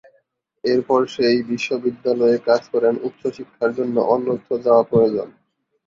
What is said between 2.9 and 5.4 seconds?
উচ্চ শিক্ষার জন্য অন্যত্র যাওয়া পর্যন্ত।